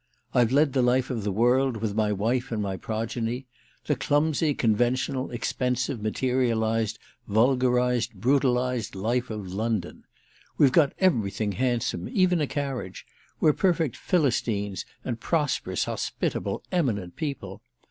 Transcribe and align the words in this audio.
I've 0.33 0.51
led 0.51 0.73
the 0.73 0.81
life 0.81 1.11
of 1.11 1.23
the 1.23 1.31
world, 1.31 1.77
with 1.77 1.93
my 1.93 2.11
wife 2.11 2.51
and 2.51 2.59
my 2.59 2.75
progeny; 2.75 3.45
the 3.85 3.95
clumsy 3.95 4.55
conventional 4.55 5.29
expensive 5.29 6.01
materialised 6.01 6.97
vulgarised 7.27 8.15
brutalised 8.15 8.95
life 8.95 9.29
of 9.29 9.53
London. 9.53 10.05
We've 10.57 10.71
got 10.71 10.93
everything 10.97 11.51
handsome, 11.51 12.09
even 12.09 12.41
a 12.41 12.47
carriage—we're 12.47 13.53
perfect 13.53 13.95
Philistines 13.95 14.85
and 15.05 15.19
prosperous 15.19 15.83
hospitable 15.83 16.63
eminent 16.71 17.15
people. 17.15 17.61